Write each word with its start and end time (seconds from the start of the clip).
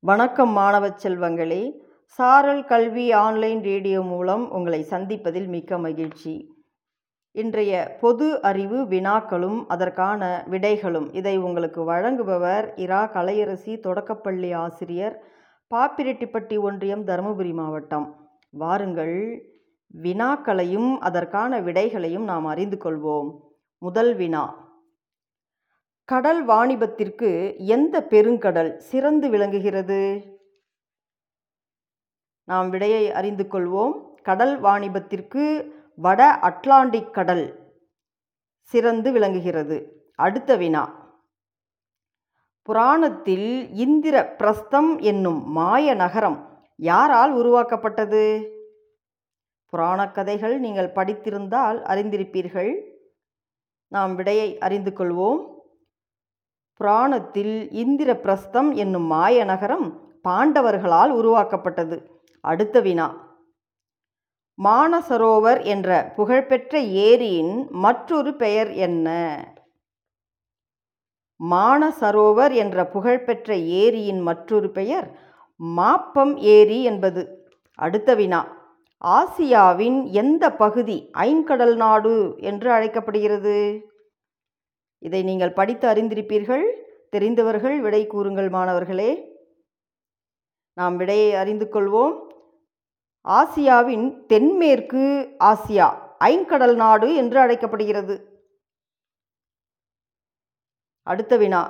வணக்கம் 0.00 0.56
மாணவச் 0.56 1.06
செல்வங்களே. 1.06 1.72
சாரல் 2.04 2.64
கல்வி 2.64 3.12
ஆன்லைன் 3.12 3.62
ரேடியோ 3.62 4.02
மூலம் 4.02 4.50
உங்களை 4.50 4.86
சந்திப்பதில் 4.90 5.46
மிக்க 5.46 5.78
மகிழ்ச்சி. 5.78 6.54
இன்றைய 7.32 7.96
பொது 8.00 8.42
அறிவு 8.42 8.84
வினாக்களும் 8.84 9.64
அதற்கான 9.68 10.44
விடைகளும். 10.50 11.14
இதை 11.14 11.38
உங்களுக்கு 11.38 11.92
வழங்குபவர் 11.92 12.72
இரா 12.76 13.10
கலையரசி 13.12 13.80
தொடக்கப்பள்ளி 13.80 14.52
ஆசிரியர் 14.52 15.22
பாப்பிரெட்டிப்பட்டி 15.74 16.60
ஒன்றியம் 16.60 17.04
தருமபுரி 17.04 17.52
மாவட்டம். 17.52 18.28
வாருங்கள் 18.50 19.42
வினாக்களையும் 20.02 20.98
அதற்கான 20.98 21.60
விடைகளையும் 21.60 22.24
நாம் 22.24 22.46
அறிந்து 22.46 22.78
கொள்வோம். 22.84 23.30
முதல் 23.78 24.14
வினா. 24.14 24.67
கடல் 26.08 26.46
வாணிபத்திற்கு 26.46 27.56
எந்த 27.58 28.06
பெருங்கடல் 28.10 28.76
சிறந்து 28.76 29.28
விளங்குகிறது? 29.28 30.22
நாம் 32.44 32.70
விடையை 32.70 33.12
அறிந்து 33.12 33.44
கொள்வோம். 33.44 34.14
கடல் 34.22 34.60
வாணிபத்திற்கு 34.60 35.70
வட 35.96 36.38
அட்லாண்டிக் 36.42 37.10
கடல் 37.10 37.72
சிறந்து 38.60 39.12
விளங்குகிறது. 39.12 40.06
அடுத்த 40.14 40.56
வினா. 40.56 41.12
புராணத்தில் 42.62 43.74
இந்திர 43.74 44.26
பிரஸ்தம் 44.26 44.98
என்னும் 44.98 45.50
மாய 45.50 45.94
நகரம் 45.94 46.66
யாரால் 46.76 47.32
உருவாக்கப்பட்டது? 47.32 48.52
புராணக் 49.66 50.14
கதைகள் 50.14 50.60
நீங்கள் 50.60 50.92
படித்திருந்தால் 50.92 51.82
அறிந்திருப்பீர்கள். 51.82 52.82
நாம் 53.88 54.14
விடையை 54.14 54.58
அறிந்து 54.58 54.90
கொள்வோம். 54.90 55.56
புராணத்தில் 56.78 57.70
இந்திர 57.70 58.16
பிரஸ்தம் 58.16 58.72
என்னும் 58.72 59.02
மாய 59.02 59.44
நகரம் 59.44 60.00
பாண்டவர்களால் 60.28 61.08
உருவாக்கப்பட்டது. 61.08 62.22
அடுத்த 62.40 62.80
வினா. 62.80 63.06
மானசரோவர் 64.64 65.64
என்ற 65.64 66.12
புகழ்பெற்ற 66.16 66.80
ஏரியின் 66.80 67.70
மற்றொரு 67.70 68.36
பெயர் 68.36 68.70
என்ன? 68.72 69.08
மானசரோவர் 71.50 72.52
என்ற 72.52 72.86
புகழ்பெற்ற 72.86 73.54
ஏரியின் 73.56 74.20
மற்றொரு 74.20 74.70
பெயர் 74.70 75.18
மாப்பம் 75.56 76.36
ஏரி 76.36 76.82
என்பது. 76.82 77.50
அடுத்த 77.74 78.14
வினா. 78.14 78.56
ஆசியாவின் 79.04 80.10
எந்த 80.10 80.52
பகுதி 80.52 81.10
ஐங்கடல் 81.18 81.76
நாடு 81.76 82.34
என்று 82.38 82.72
அழைக்கப்படுகிறது? 82.72 83.56
இதை 84.98 85.22
நீங்கள் 85.22 85.52
படித்து 85.52 85.88
அறிந்திருப்பீர்கள். 85.88 86.64
தெரிந்தவர்கள் 87.10 87.80
விடை 87.80 88.06
கூறுங்கள் 88.06 88.48
மாணவர்களே. 88.48 89.10
நாம் 90.72 90.96
விடையை 90.96 91.34
அறிந்து 91.34 91.68
கொள்வோம். 91.72 92.16
ஆசியாவின் 93.24 94.26
தென்மேற்கு 94.26 95.36
ஆசியா 95.44 95.88
ஐங்கடல் 96.24 96.74
நாடு 96.74 97.14
என்று 97.14 97.38
அழைக்கப்படுகிறது. 97.40 98.44
அடுத்த 101.02 101.36
வினா. 101.36 101.62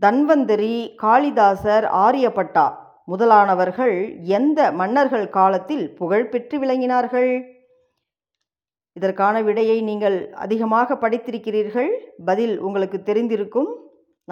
தன்வந்தரி 0.00 0.94
காளிதாசர் 1.02 1.84
ஆரியப்பட்டா 1.84 2.66
முதலானவர்கள் 3.08 3.96
எந்த 4.22 4.72
மன்னர்கள் 4.72 5.28
காலத்தில் 5.28 5.94
புகழ்பெற்று 5.94 6.58
விளங்கினார்கள்? 6.58 7.55
இதற்கான 8.98 9.36
விடையை 9.48 9.78
நீங்கள் 9.88 10.18
அதிகமாக 10.44 10.98
படித்திருக்கிறீர்கள். 11.02 11.90
பதில் 12.28 12.54
உங்களுக்கு 12.66 12.98
தெரிந்திருக்கும். 13.04 13.70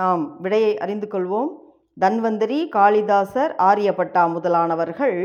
நாம் 0.00 0.22
விடையை 0.44 0.72
அறிந்து 0.84 1.08
கொள்வோம். 1.10 1.50
தன்வந்தரி 2.00 2.60
காளிதாசர் 2.76 3.52
ஆரியப்பட்டா 3.68 4.22
முதலானவர்கள் 4.36 5.18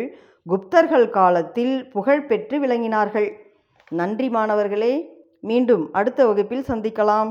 குப்தர்கள் 0.45 1.07
காலத்தில் 1.19 1.75
புகழ்பெற்று 1.93 2.57
விளங்கினார்கள். 2.65 3.29
நன்றி 4.01 4.27
மாணவர்களே. 4.29 4.93
மீண்டும் 5.49 5.83
அடுத்த 5.99 6.19
வகுப்பில் 6.29 6.67
சந்திக்கலாம். 6.67 7.29